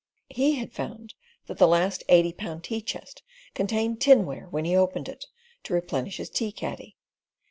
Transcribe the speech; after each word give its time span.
He 0.29 0.53
had 0.55 0.73
found 0.73 1.13
that 1.45 1.59
the 1.59 1.67
last 1.67 2.03
eighty 2.09 2.33
pound 2.33 2.63
tea 2.63 2.81
chest 2.81 3.21
contained 3.53 4.01
tinware 4.01 4.47
when 4.49 4.65
he 4.65 4.75
opened 4.75 5.07
it 5.07 5.25
to 5.65 5.75
replenish 5.75 6.17
his 6.17 6.31
teacaddy. 6.31 6.95